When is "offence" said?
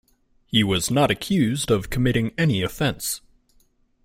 2.63-3.21